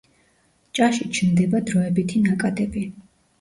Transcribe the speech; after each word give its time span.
ჭაში 0.79 1.05
ჩნდება 1.17 1.61
დროებითი 1.73 2.23
ნაკადები. 2.25 2.85